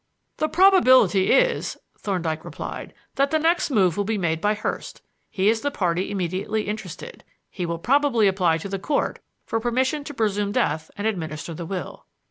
[0.37, 5.03] "The probability is," Thorndyke replied, "that the next move will be made by Hurst.
[5.29, 7.23] He is the party immediately interested.
[7.51, 11.67] He will probably apply to the Court for permission to presume death and administer the
[11.67, 12.07] will."